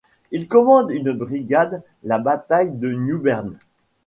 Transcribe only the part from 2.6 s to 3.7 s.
de New Bern.